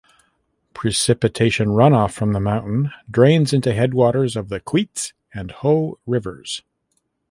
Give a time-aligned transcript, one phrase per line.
[0.73, 6.63] Precipitation runoff from the mountain drains into headwaters of the Queets and Hoh Rivers.